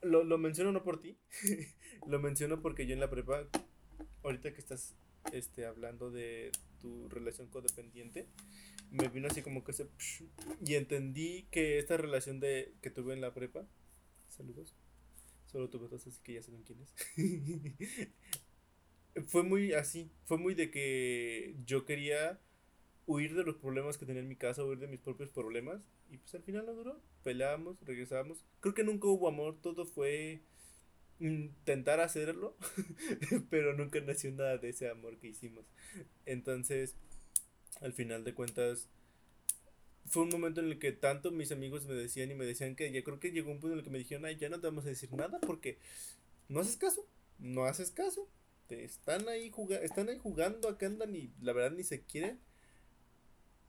[0.00, 1.18] lo, lo menciono no por ti,
[2.06, 3.46] lo menciono porque yo en la prepa,
[4.22, 4.96] ahorita que estás
[5.32, 6.50] este, hablando de
[6.82, 8.26] tu relación codependiente,
[8.90, 9.86] me vino así como que se...
[10.64, 13.66] Y entendí que esta relación de, que tuve en la prepa,
[14.28, 14.74] saludos,
[15.46, 18.08] solo tuve dos, así que ya saben quién es.
[19.28, 22.40] fue muy así, fue muy de que yo quería
[23.06, 25.80] huir de los problemas que tenía en mi casa, huir de mis propios problemas.
[26.10, 27.00] Y pues al final no duró.
[27.22, 28.44] Peleábamos, regresábamos.
[28.60, 30.42] Creo que nunca hubo amor, todo fue
[31.26, 32.56] intentar hacerlo,
[33.50, 35.64] pero nunca nació nada de ese amor que hicimos.
[36.26, 36.94] Entonces,
[37.80, 38.88] al final de cuentas,
[40.06, 42.90] fue un momento en el que tanto mis amigos me decían y me decían que
[42.92, 44.66] ya creo que llegó un punto en el que me dijeron, ay, ya no te
[44.66, 45.78] vamos a decir nada porque
[46.48, 47.06] no haces caso,
[47.38, 48.28] no haces caso.
[48.68, 52.38] Te están ahí, jugando están ahí jugando, acá andan y la verdad ni se quieren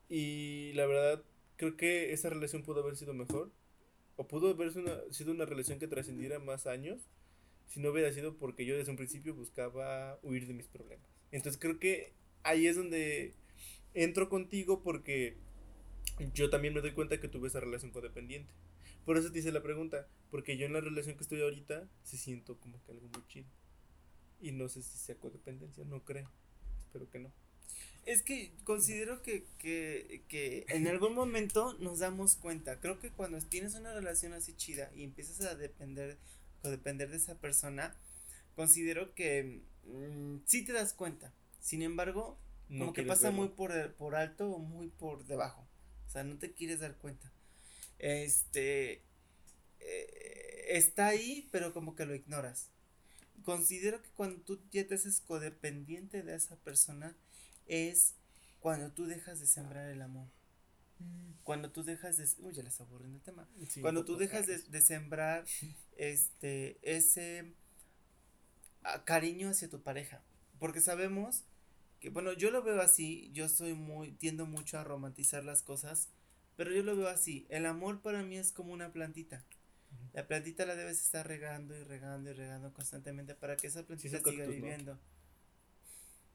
[0.08, 1.22] y la verdad,
[1.56, 3.50] creo que esa relación pudo haber sido mejor.
[4.16, 4.72] O pudo haber
[5.10, 7.00] sido una relación que trascendiera más años.
[7.74, 11.08] Si no hubiera sido porque yo desde un principio buscaba huir de mis problemas.
[11.32, 12.12] Entonces creo que
[12.44, 13.34] ahí es donde
[13.94, 15.36] entro contigo porque
[16.34, 18.52] yo también me doy cuenta que tuve esa relación codependiente.
[19.04, 22.16] Por eso te hice la pregunta, porque yo en la relación que estoy ahorita se
[22.16, 23.48] siento como que algo muy chido.
[24.40, 26.30] Y no sé si sea codependencia, no creo.
[26.78, 27.32] Espero que no.
[28.06, 32.78] Es que considero que, que, que en algún momento nos damos cuenta.
[32.78, 36.18] Creo que cuando tienes una relación así chida y empiezas a depender
[36.64, 37.96] o depender de esa persona,
[38.56, 41.32] considero que mm, sí te das cuenta.
[41.60, 45.66] Sin embargo, como que pasa muy por, por alto o muy por debajo.
[46.06, 47.30] O sea, no te quieres dar cuenta.
[47.98, 49.02] Este
[49.80, 52.70] eh, está ahí, pero como que lo ignoras.
[53.44, 57.14] Considero que cuando tú ya te haces codependiente de esa persona,
[57.66, 58.14] es
[58.60, 60.28] cuando tú dejas de sembrar el amor.
[61.42, 62.26] Cuando tú dejas de...
[62.38, 63.48] Uy, ya les aburriendo el tema.
[63.80, 65.44] cuando tú dejas de, de, sembrar
[65.96, 67.54] este, ese
[68.82, 70.22] ah, cariño hacia tu pareja.
[70.58, 71.44] porque sabemos
[72.00, 76.10] que, bueno, yo lo veo así, yo soy muy, tiendo mucho a romantizar las cosas,
[76.56, 79.44] pero yo lo veo así, el amor para mí es como una plantita.
[80.12, 84.20] La plantita la debes estar regando y regando y regando constantemente para que esa plantita
[84.22, 84.98] siga viviendo.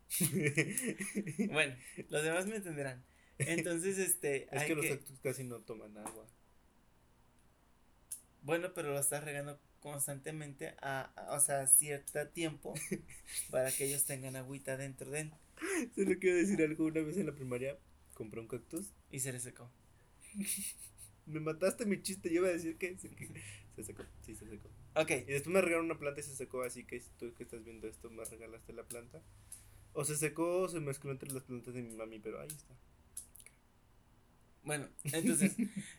[1.52, 1.76] bueno,
[2.10, 3.04] los demás me entenderán.
[3.40, 4.48] Entonces, este.
[4.56, 6.26] es que los cactus casi no toman agua.
[8.42, 12.74] Bueno, pero lo estás regando constantemente a, o sea, cierto tiempo
[13.52, 15.34] para que ellos tengan agüita dentro de él.
[15.96, 17.78] Solo quiero decir algo, una vez en la primaria
[18.14, 18.94] compré un cactus.
[19.12, 19.72] Y se le secó.
[21.26, 24.70] me mataste mi chiste, yo iba a decir que se, secó, sí se secó.
[24.96, 25.12] Ok.
[25.12, 27.88] Y después me regalaron una planta y se secó, así que tú que estás viendo
[27.88, 29.22] esto me regalaste la planta.
[29.94, 32.76] O se secó o se mezcló entre las plantas de mi mami, pero ahí está.
[34.64, 35.56] Bueno, entonces,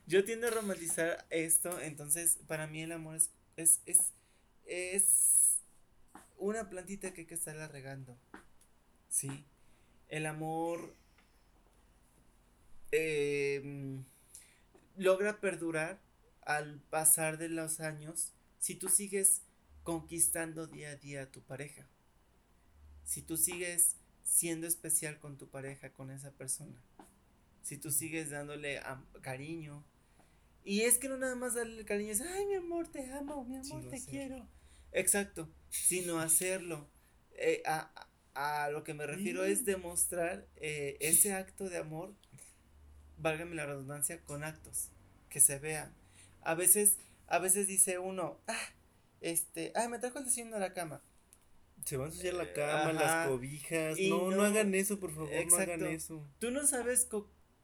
[0.07, 4.13] yo tiendo a romantizar esto, entonces para mí el amor es, es, es,
[4.67, 5.41] es
[6.39, 8.17] una plantita que hay que estarla regando.
[9.09, 9.45] Sí.
[10.09, 10.95] El amor
[12.91, 14.05] em,
[14.97, 16.01] logra perdurar
[16.43, 19.43] al pasar de los años si tú sigues
[19.83, 21.87] conquistando día a día a tu pareja.
[23.05, 26.81] Si tú sigues siendo especial con tu pareja, con esa persona
[27.63, 28.81] si tú sigues dándole
[29.21, 29.85] cariño.
[30.65, 33.57] Y es que no nada más darle cariño es, ay, mi amor, te amo, mi
[33.57, 34.47] amor, te quiero.
[34.93, 36.89] Exacto, sino hacerlo.
[37.35, 37.91] Eh, a,
[38.35, 42.15] a, lo que me refiero es demostrar eh, ese acto de amor,
[43.17, 44.91] válgame la redundancia, con actos,
[45.29, 45.95] que se vean.
[46.43, 48.69] A veces, a veces dice uno, ah,
[49.21, 51.03] este, ay, me trajo el desayuno a la cama.
[51.85, 53.99] Se va a ensuciar la cama, las cobijas.
[53.99, 56.27] No, no, hagan eso, por favor, no hagan eso.
[56.39, 57.07] Tú no sabes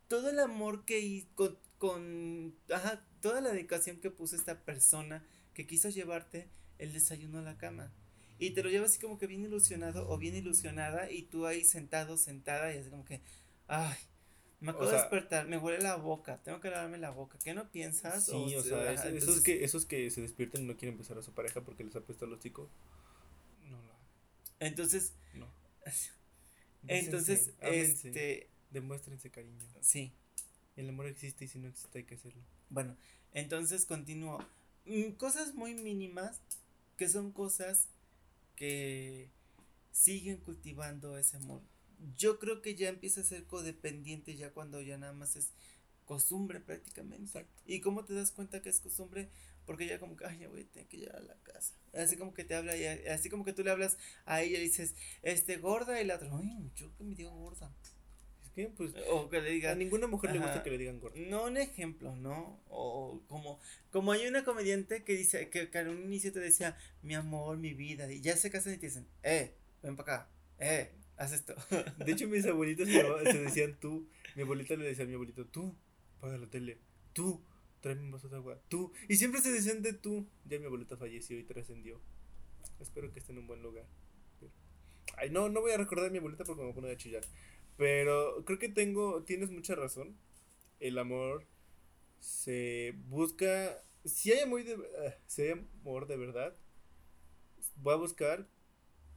[0.09, 5.67] todo el amor que con, con ajá, toda la dedicación que puso esta persona que
[5.67, 7.93] quiso llevarte el desayuno a la cama.
[8.39, 11.65] Y te lo lleva así como que bien ilusionado o bien ilusionada y tú ahí
[11.65, 13.23] sentado, sentada y así como que,
[13.67, 13.97] ay,
[14.61, 17.39] me acabo de despertar, me huele la boca, tengo que lavarme la boca.
[17.43, 18.27] ¿Qué no piensas?
[18.27, 21.33] Sí, o, sea, esos, que, esos que se despiertan y no quieren besar a su
[21.33, 22.69] pareja porque les ha puesto los chicos.
[23.65, 23.93] No, no.
[24.61, 25.51] Entonces, no.
[26.89, 29.65] Entonces, este, Demuéstrense cariño.
[29.81, 30.13] Sí.
[30.77, 32.43] El amor existe y si no existe hay que hacerlo.
[32.69, 32.97] Bueno,
[33.33, 34.39] entonces continúo.
[34.85, 36.41] Mm, cosas muy mínimas
[36.97, 37.89] que son cosas
[38.55, 39.31] que
[39.93, 41.63] siguen cultivando ese amor.
[42.17, 45.51] Yo creo que ya empieza a ser codependiente ya cuando ya nada más es
[46.05, 47.25] costumbre prácticamente.
[47.25, 47.63] Exacto.
[47.67, 49.29] ¿Y cómo te das cuenta que es costumbre?
[49.65, 51.75] Porque ya como que, ay, ya voy a tener que llegar a la casa.
[51.93, 54.63] Así como que te habla, y así como que tú le hablas a ella y
[54.63, 57.75] dices, este, gorda, y la otra, ay, yo que me digo gorda.
[58.77, 59.73] Pues, o que le digan.
[59.73, 61.19] A ninguna mujer le gusta que le digan gorda.
[61.29, 62.59] No un ejemplo, ¿no?
[62.69, 67.15] O como, como hay una comediante que dice, que, que, un inicio te decía, mi
[67.15, 70.91] amor, mi vida, y ya se casan y te dicen, eh, ven para acá, eh,
[71.19, 71.55] haz esto.
[72.05, 75.77] De hecho, mis abuelitos se, decían tú, mi abuelita le decía a mi abuelito, tú,
[76.21, 76.79] paga la tele,
[77.13, 77.43] tú,
[77.81, 80.27] tráeme un vaso de agua, tú, y siempre se decían de tú.
[80.47, 82.01] Ya mi abuelita falleció y trascendió.
[82.81, 83.85] Espero que esté en un buen lugar.
[85.17, 87.23] Ay, no, no voy a recordar a mi abuelita porque me poner a chillar.
[87.77, 90.17] Pero creo que tengo, tienes mucha razón.
[90.81, 91.47] El amor
[92.21, 94.77] se busca, si hay amor de,
[95.27, 95.51] si hay
[95.83, 96.55] amor de verdad,
[97.77, 98.47] voy a buscar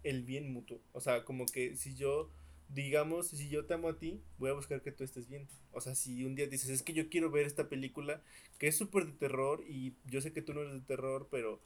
[0.04, 0.82] el bien mutuo.
[0.92, 2.30] O sea, como que si yo,
[2.70, 5.48] digamos, si yo te amo a ti, voy a buscar que tú estés bien.
[5.72, 8.22] O sea, si un día dices, es que yo quiero ver esta película
[8.58, 11.62] que es súper de terror y yo sé que tú no eres de terror, pero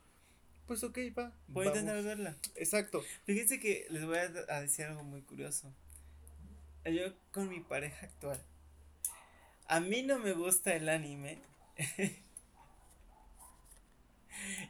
[0.68, 1.34] pues ok, va.
[1.48, 2.38] Voy a intentar verla.
[2.56, 3.04] Exacto.
[3.26, 5.74] Fíjense que les voy a decir algo muy curioso
[6.92, 8.44] yo con mi pareja actual.
[9.68, 11.40] A mí no me gusta el anime.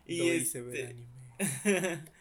[0.05, 1.07] y este, anime.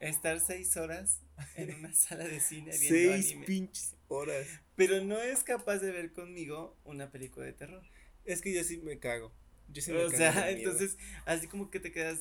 [0.00, 1.20] estar seis horas
[1.54, 4.46] en una sala de cine viendo seis pinches horas.
[4.76, 7.82] Pero no es capaz de ver conmigo una película de terror.
[8.24, 9.32] Es que yo sí me cago.
[9.68, 12.20] Yo sí me o sea, entonces, así como que te quedas.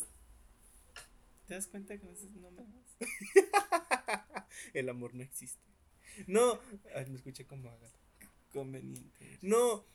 [1.47, 2.83] ¿Te das cuenta que a veces no me amas?
[4.73, 5.66] el amor no existe.
[6.25, 6.59] No,
[6.93, 7.77] me escuché como
[8.51, 9.37] Conveniente.
[9.41, 9.85] No.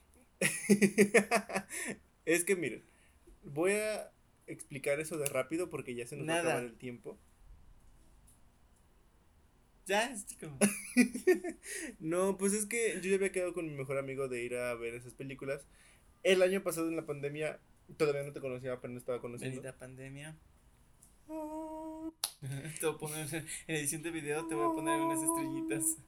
[2.24, 2.84] es que miren,
[3.42, 4.12] voy a
[4.46, 7.18] explicar eso de rápido porque ya se nos va a acabar el tiempo.
[9.86, 10.56] Ya, chico.
[11.98, 14.74] no, pues es que yo ya había quedado con mi mejor amigo de ir a
[14.74, 15.66] ver esas películas.
[16.22, 17.58] El año pasado en la pandemia,
[17.96, 19.60] todavía no te conocía, apenas estaba conociendo.
[19.60, 20.36] la pandemia.
[22.80, 23.34] te voy a poner
[23.66, 25.98] en edición de video, te voy a poner unas estrellitas.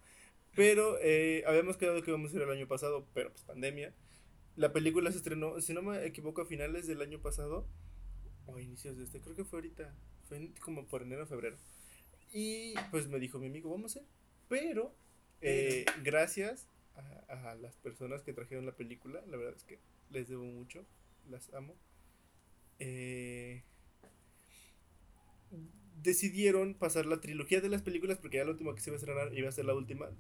[0.55, 3.93] Pero eh, habíamos quedado que íbamos a ir el año pasado, pero pues pandemia.
[4.57, 7.67] La película se estrenó, si no me equivoco, a finales del año pasado,
[8.47, 9.95] o inicios de este, creo que fue ahorita,
[10.29, 11.57] fue como por enero o febrero.
[12.33, 14.09] Y pues me dijo mi amigo, vamos a hacer.
[14.49, 14.95] Pero,
[15.41, 16.69] eh, gracias
[17.29, 20.85] a, a las personas que trajeron la película, la verdad es que les debo mucho,
[21.29, 21.75] las amo.
[22.79, 23.63] Eh,
[26.03, 28.99] decidieron pasar la trilogía de las películas porque ya la última que se iba a
[28.99, 30.11] estrenar iba a ser la última,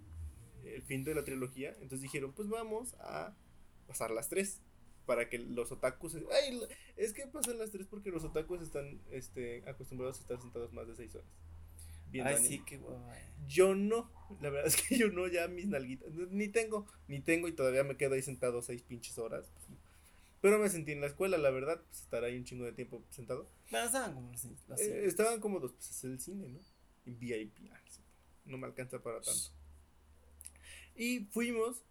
[0.65, 1.71] el fin de la trilogía.
[1.75, 3.35] Entonces dijeron, pues vamos a
[3.87, 4.61] pasar las tres
[5.07, 6.15] para que los otakus...
[6.15, 6.61] Ay,
[6.97, 10.87] es que pasan las tres porque los otakus están este, acostumbrados a estar sentados más
[10.87, 11.29] de seis horas.
[12.23, 12.81] Ay, sí, qué.
[13.47, 17.49] Yo no, la verdad es que yo no, ya mis nalguitas, ni tengo, ni tengo
[17.49, 19.51] y todavía me quedo ahí sentado seis pinches horas.
[20.45, 23.03] Pero me sentí en la escuela, la verdad, pues estar ahí un chingo de tiempo
[23.09, 23.49] sentado.
[23.71, 24.45] Pero estaban cómodos.
[24.79, 26.59] Eh, estaban cómodos, pues es el cine, ¿no?
[27.07, 27.71] Y VIP,
[28.45, 29.41] no me alcanza para tanto.
[30.97, 31.83] Y fuimos,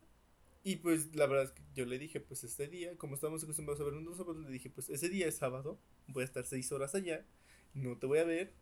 [0.63, 3.81] y pues la verdad es que yo le dije, pues este día, como estábamos acostumbrados
[3.81, 6.71] a ver unos sábados, le dije, pues ese día es sábado, voy a estar seis
[6.71, 7.25] horas allá,
[7.73, 8.53] no te voy a ver,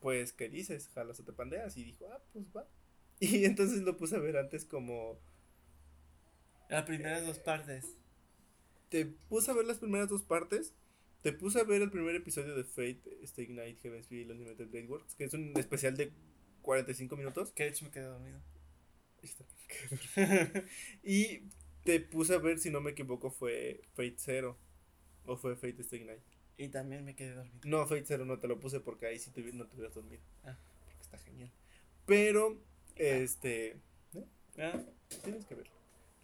[0.00, 0.88] pues, ¿qué dices?
[0.94, 1.76] Jalas o te pandeas.
[1.76, 2.66] Y dijo, ah, pues va.
[3.20, 5.20] Y entonces lo puse a ver antes como...
[6.70, 7.98] Las primeras dos partes.
[8.88, 10.74] Te puse a ver las primeras dos partes.
[11.22, 14.86] Te puse a ver el primer episodio de Fate, Stay Night, Heaven's Feel, Unlimited Blade
[14.86, 16.12] Works, que es un especial de
[16.62, 17.52] 45 minutos.
[17.52, 18.40] Que de hecho me quedé dormido.
[21.02, 21.40] y
[21.82, 24.56] te puse a ver, si no me equivoco, fue Fate Zero.
[25.24, 26.22] O fue Fate Stay Night.
[26.58, 27.58] Y también me quedé dormido.
[27.64, 30.22] No, Fate Zero no te lo puse porque ahí sí te, no te hubieras dormido.
[30.44, 30.56] Ah.
[30.84, 31.50] Porque está genial.
[32.06, 32.62] Pero,
[32.94, 33.80] este.
[34.14, 34.26] ¿eh?
[34.58, 34.80] Ah.
[35.24, 35.75] Tienes que verlo.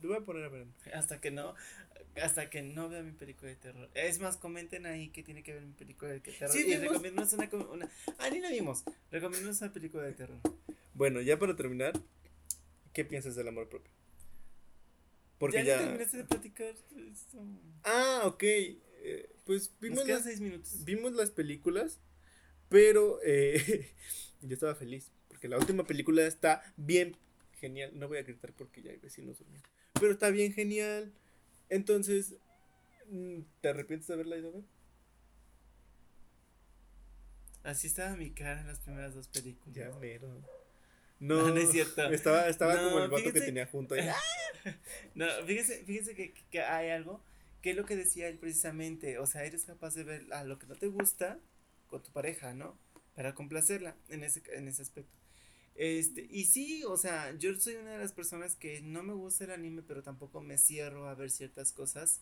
[0.03, 0.67] Lo voy a poner a ver.
[0.95, 1.55] Hasta que no.
[2.21, 3.91] Hasta que no vea mi película de terror.
[3.95, 6.51] Es más, comenten ahí que tiene que ver mi película de terror.
[6.51, 7.91] Sí, y recomiéndanos una, una.
[8.19, 8.85] Ah, ni la vimos.
[9.11, 10.38] Recomiéndanos una película de terror.
[10.95, 11.95] Bueno, ya para terminar,
[12.93, 13.91] ¿qué piensas del amor propio?
[15.38, 15.77] Porque ya.
[15.77, 15.79] ya...
[15.79, 16.75] terminaste de platicar.
[17.85, 18.43] Ah, ok.
[18.45, 20.85] Eh, pues vimos, las, seis minutos.
[20.85, 21.99] vimos las películas,
[22.69, 23.91] pero eh,
[24.43, 27.17] yo estaba feliz, porque la última película está bien
[27.59, 27.91] genial.
[27.99, 29.69] No voy a gritar porque ya hay vecinos durmiendo,
[30.03, 31.11] pero está bien genial.
[31.71, 32.35] Entonces,
[33.09, 34.65] mm, ¿te arrepientes de haberla ido a ver?
[37.62, 39.75] Así estaba mi cara en las primeras dos películas.
[39.75, 40.29] Ya, pero.
[41.21, 42.03] No, no, es cierto.
[42.11, 43.95] Estaba, estaba como el vato que tenía junto.
[43.95, 44.09] Ahí.
[45.15, 47.23] no, fíjense, fíjense que, que hay algo
[47.62, 49.19] ¿Qué es lo que decía él precisamente?
[49.19, 51.38] O sea, eres capaz de ver a lo que no te gusta
[51.87, 52.77] con tu pareja, ¿no?
[53.15, 55.21] Para complacerla en ese, en ese aspecto.
[55.74, 59.44] Este, y sí, o sea, yo soy una de las personas que no me gusta
[59.44, 62.20] el anime, pero tampoco me cierro a ver ciertas cosas.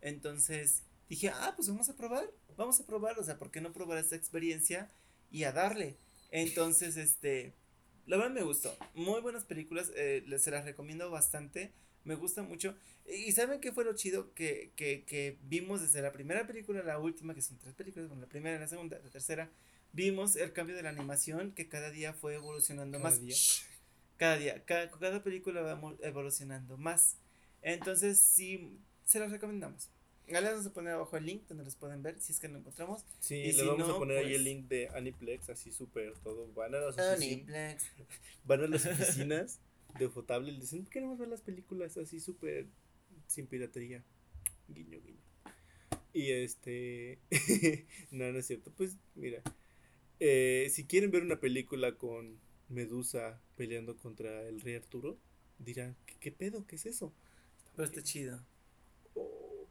[0.00, 3.72] Entonces dije, ah, pues vamos a probar, vamos a probar, o sea, ¿por qué no
[3.72, 4.90] probar esta experiencia
[5.30, 5.96] y a darle?
[6.30, 7.54] Entonces, este,
[8.06, 8.76] la verdad me gustó.
[8.94, 11.72] Muy buenas películas, eh, se las recomiendo bastante
[12.04, 12.74] me gusta mucho.
[13.06, 14.32] ¿Y saben qué fue lo chido?
[14.34, 18.08] Que, que, que vimos desde la primera película a la última, que son tres películas,
[18.08, 19.50] bueno, la primera, la segunda, la tercera,
[19.92, 23.20] vimos el cambio de la animación que cada día fue evolucionando cada más.
[23.20, 23.36] Día.
[24.16, 27.16] Cada día, cada, cada película va evolucionando más.
[27.62, 29.88] Entonces, sí, se las recomendamos.
[30.26, 32.58] Les vamos a poner abajo el link donde los pueden ver si es que lo
[32.58, 33.04] encontramos.
[33.18, 36.46] Sí, y le vamos a poner ahí el pues link de Aniplex, así súper todo.
[36.54, 37.90] Van a las oficinas.
[38.44, 39.58] Van a las oficinas
[39.98, 42.66] de Ufotable le dicen, queremos ver las películas así súper
[43.26, 44.04] sin piratería.
[44.68, 45.20] Guiño, guiño.
[46.12, 47.18] Y este,
[48.12, 48.72] no, no es cierto.
[48.76, 49.42] Pues mira,
[50.20, 55.18] eh, si quieren ver una película con Medusa peleando contra el rey Arturo,
[55.58, 56.66] dirán, ¿qué, pedo?
[56.66, 57.12] ¿Qué es eso?
[57.74, 58.40] Pero está chido.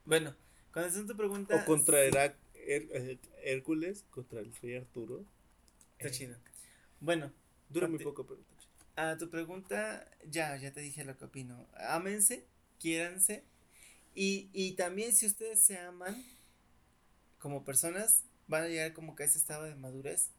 [0.05, 0.35] bueno,
[0.73, 1.55] cuando son tu pregunta.
[1.55, 5.23] O contra eh, Hércules, contra el rey Arturo.
[5.97, 6.35] Está chido.
[6.99, 7.31] Bueno.
[7.69, 8.41] Dura muy poco, pero
[8.99, 11.67] a tu pregunta, ya, ya te dije lo que opino.
[11.75, 12.45] Ámense,
[12.79, 13.43] quiéranse.
[14.13, 16.21] Y, y también si ustedes se aman
[17.37, 20.31] como personas, van a llegar como que a ese estado de madurez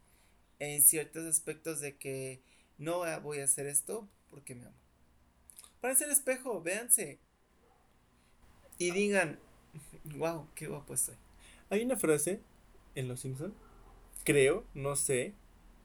[0.60, 2.40] en ciertos aspectos de que
[2.78, 4.76] no voy a hacer esto porque me amo.
[5.80, 7.18] Párense el espejo, véanse.
[8.78, 9.40] Y digan,
[10.16, 11.16] wow, qué guapo estoy.
[11.68, 12.40] Hay una frase
[12.94, 13.54] en Los Simpson,
[14.24, 15.34] creo, no sé,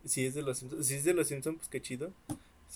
[0.05, 2.13] si es de Los Simpson, si es de Los Simpson, pues qué chido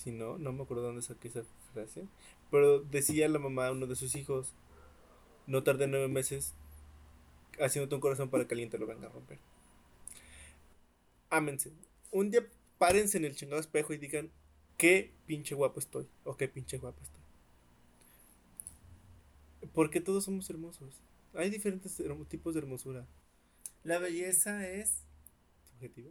[0.00, 1.42] si no, no me acuerdo dónde saqué esa
[1.74, 2.06] frase.
[2.50, 4.54] Pero decía la mamá a uno de sus hijos,
[5.46, 6.54] no tarde nueve meses
[7.60, 9.38] haciéndote un corazón para que alguien te lo venga a romper.
[11.28, 11.70] Ámense.
[12.10, 12.46] Un día
[12.78, 14.30] párense en el chingado espejo y digan,
[14.76, 16.08] qué pinche guapo estoy.
[16.24, 17.20] O qué pinche guapo estoy.
[19.72, 21.00] Porque todos somos hermosos.
[21.34, 23.06] Hay diferentes tipos de hermosura.
[23.84, 25.04] La belleza es...
[25.70, 26.10] ¿Subjetivo?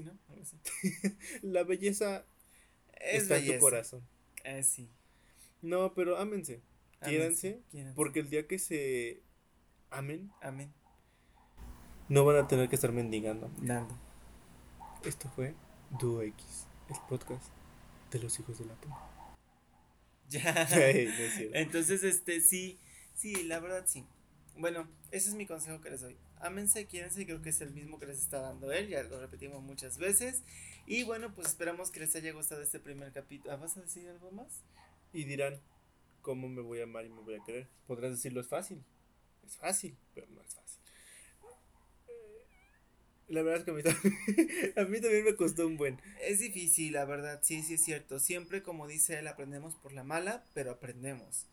[0.00, 0.18] ¿no?
[1.42, 2.24] la belleza
[3.00, 4.02] está en tu corazón.
[4.44, 4.88] Eh, sí.
[5.60, 6.62] No, pero ámense.
[7.04, 7.60] Quiéranse.
[7.94, 9.20] Porque el día que se
[9.90, 10.30] amen.
[10.40, 10.72] Amén.
[12.12, 13.50] No van a tener que estar mendigando.
[13.62, 13.98] Dando.
[15.02, 15.54] Esto fue
[15.98, 17.46] Duo X, el podcast
[18.10, 18.98] de los hijos de la puta.
[20.28, 20.64] Ya.
[20.72, 21.50] Ey, no es.
[21.54, 22.78] Entonces, este, sí,
[23.14, 24.04] sí, la verdad sí.
[24.58, 26.18] Bueno, ese es mi consejo que les doy.
[26.36, 29.62] Ámense, quiérense, creo que es el mismo que les está dando él, ya lo repetimos
[29.62, 30.42] muchas veces.
[30.84, 33.54] Y bueno, pues esperamos que les haya gustado este primer capítulo.
[33.54, 34.62] Ah, ¿Vas a decir algo más?
[35.14, 35.58] Y dirán,
[36.20, 37.68] ¿cómo me voy a amar y me voy a querer?
[37.86, 38.84] Podrás decirlo, es fácil.
[39.46, 40.61] Es fácil, pero no es fácil.
[43.28, 46.00] La verdad es que a mí, también, a mí también me costó un buen.
[46.20, 48.18] Es difícil, la verdad, sí, sí es cierto.
[48.18, 51.46] Siempre, como dice él, aprendemos por la mala, pero aprendemos.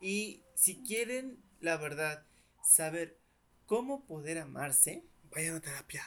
[0.00, 2.24] Y si quieren, la verdad,
[2.62, 3.18] saber
[3.66, 6.04] cómo poder amarse, Vayan a terapia.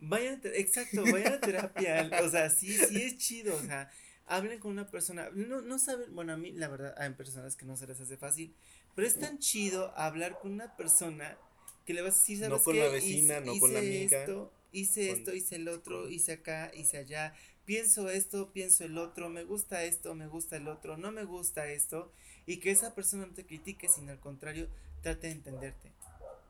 [0.00, 2.10] vayan, exacto, vayan a terapia.
[2.22, 3.56] O sea, sí, sí es chido.
[3.56, 3.90] O sea,
[4.26, 5.30] hablen con una persona.
[5.34, 8.16] No, no saben, bueno, a mí, la verdad, hay personas que no se les hace
[8.16, 8.54] fácil,
[8.94, 11.38] pero es tan chido hablar con una persona
[11.84, 12.80] que le vas a decir, No ¿sabes con qué?
[12.80, 16.32] la vecina, no con la Hice amiga, Esto, hice con- esto, hice el otro, hice
[16.32, 17.34] acá, hice allá.
[17.64, 21.66] Pienso esto, pienso el otro, me gusta esto, me gusta el otro, no me gusta
[21.68, 22.12] esto.
[22.46, 24.68] Y que esa persona no te critique, sino al contrario,
[25.02, 25.90] trate de entenderte.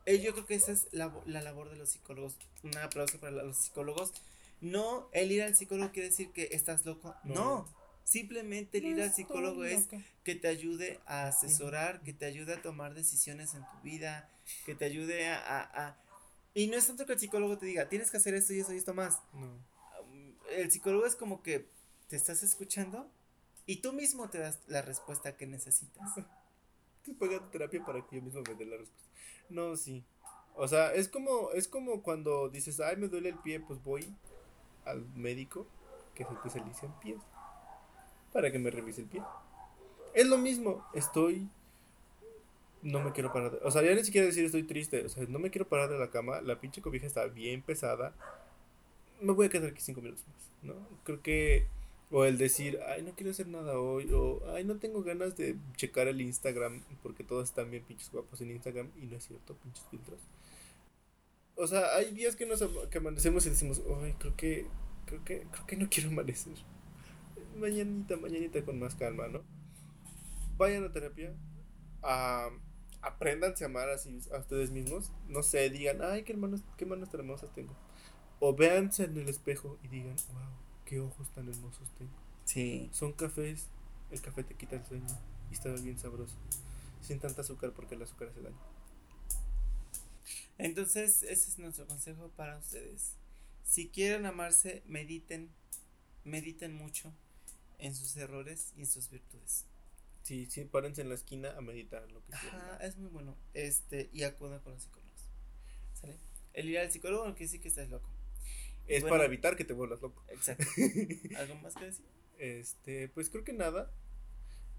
[0.05, 2.37] Eh, yo creo que esa es la, la labor de los psicólogos.
[2.63, 4.13] Un aplauso para los psicólogos.
[4.61, 7.15] No, el ir al psicólogo quiere decir que estás loco.
[7.25, 7.35] No.
[7.35, 7.69] No,
[8.05, 9.87] simplemente el ir al psicólogo es
[10.23, 14.29] que te ayude a asesorar, que te ayude a tomar decisiones en tu vida,
[14.65, 15.97] que te ayude a, a- a-
[16.57, 18.73] Y no es tanto que el psicólogo te diga, tienes que hacer esto y eso
[18.73, 19.21] y esto más.
[19.35, 19.47] No.
[20.11, 21.69] Um, El psicólogo es como que
[22.09, 23.11] te estás escuchando
[23.67, 26.17] y tú mismo te das la respuesta que necesitas.
[26.97, 29.11] Estoy pagando terapia para que yo mismo me dé la respuesta.
[29.51, 30.03] No, sí.
[30.55, 34.17] O sea, es como, es como cuando dices, ay, me duele el pie, pues voy
[34.87, 35.67] al médico
[36.15, 37.21] que se especializa en pies
[38.33, 39.23] para que me revise el pie.
[40.15, 41.51] Es lo mismo, estoy...
[42.87, 43.59] No me quiero parar de...
[43.65, 45.05] O sea, ya ni siquiera decir estoy triste.
[45.05, 46.41] O sea, no me quiero parar de la cama.
[46.41, 48.15] La pinche cobija está bien pesada.
[49.21, 50.75] Me voy a quedar aquí cinco minutos más, ¿no?
[51.03, 51.67] Creo que...
[52.13, 54.09] O el decir, ay, no quiero hacer nada hoy.
[54.13, 56.85] O, ay, no tengo ganas de checar el Instagram.
[57.03, 58.89] Porque todos están bien pinches guapos en Instagram.
[59.03, 60.21] Y no es cierto, pinches filtros.
[61.57, 64.67] O sea, hay días que nos que amanecemos y decimos, ay, creo que,
[65.07, 66.55] creo que, creo que no quiero amanecer.
[67.59, 69.43] Mañanita, mañanita con más calma, ¿no?
[70.57, 71.35] Vayan a terapia.
[72.05, 72.51] a
[73.07, 75.13] apréndanse a amar así a ustedes mismos.
[75.29, 77.73] No sé, digan, ay, qué hermanos, qué manos tan hermosas tengo.
[78.41, 80.51] O véanse en el espejo y digan, wow,
[80.85, 82.13] qué ojos tan hermosos tengo.
[82.45, 82.91] Sí.
[82.93, 83.69] Son cafés,
[84.11, 85.07] el café te quita el sueño
[85.51, 86.35] y está bien sabroso.
[87.01, 88.59] Sin tanta azúcar porque el azúcar hace daño.
[90.59, 93.15] Entonces, ese es nuestro consejo para ustedes.
[93.63, 95.51] Si quieren amarse, mediten,
[96.25, 97.13] mediten mucho
[97.79, 99.65] en sus errores y en sus virtudes.
[100.27, 102.61] Sí, sí, párense en la esquina a meditar lo que quieran.
[102.61, 103.37] Ajá, es muy bueno.
[103.55, 105.31] Este, y acudan con los psicólogos.
[105.95, 106.17] ¿Sale?
[106.53, 108.11] El ir al psicólogo no quiere decir que estés loco.
[108.89, 109.15] Es Bueno.
[109.15, 110.25] para evitar que te vuelvas loco.
[110.29, 110.65] Exacto.
[111.39, 112.05] ¿Algo más que decir?
[112.39, 113.93] Este, pues creo que nada.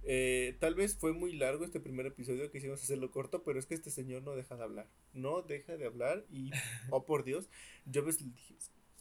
[0.04, 3.76] Eh, tal vez fue muy largo este primer episodio, quisimos hacerlo corto, pero es que
[3.76, 4.90] este señor no deja de hablar.
[5.14, 6.52] No deja de hablar y,
[6.92, 7.48] oh por Dios,
[7.86, 8.56] yo le dije,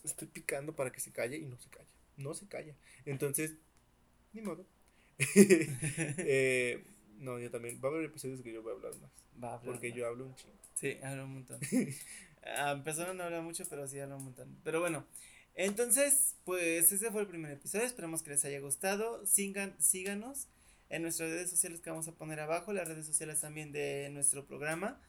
[0.04, 1.90] estoy picando para que se calle y no se calla.
[2.16, 2.76] No se calla.
[3.04, 3.56] Entonces,
[4.32, 4.64] ni modo.
[6.18, 6.84] Eh,
[7.18, 7.80] no, yo también.
[7.82, 9.10] Va a haber episodios que yo voy a hablar más.
[9.42, 9.98] Va a hablar Porque más.
[9.98, 10.54] yo hablo un chingo.
[10.74, 11.60] Sí, habla un montón.
[12.48, 14.56] Ah, persona no habla mucho, pero sí habla un montón.
[14.62, 15.04] Pero bueno,
[15.56, 17.84] entonces, pues ese fue el primer episodio.
[17.84, 19.26] Esperamos que les haya gustado.
[19.26, 20.46] Sigan, síganos
[20.88, 24.46] en nuestras redes sociales que vamos a poner abajo, las redes sociales también de nuestro
[24.46, 25.00] programa.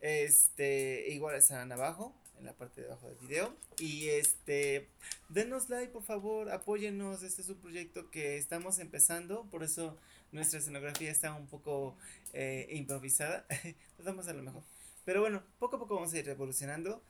[0.00, 3.54] Este, igual estarán abajo, en la parte de abajo del video.
[3.78, 4.88] Y este,
[5.28, 7.22] denos like, por favor, apóyennos.
[7.22, 9.96] Este es un proyecto que estamos empezando, por eso
[10.32, 11.96] nuestra escenografía está un poco
[12.32, 13.46] eh, improvisada.
[13.96, 14.62] Tratamos a lo mejor.
[15.04, 17.02] Pero bueno, poco a poco vamos a ir evolucionando.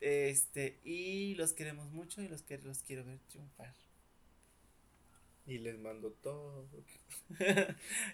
[0.00, 3.74] Este, y los queremos mucho y los que los quiero ver triunfar.
[5.46, 6.66] Y les mando todo.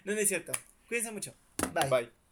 [0.05, 0.51] no, no es cierto.
[0.87, 1.33] Cuídense mucho.
[1.73, 1.89] Bye.
[1.89, 2.22] Bye.